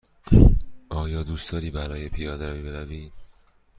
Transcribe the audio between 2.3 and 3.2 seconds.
روی بروی؟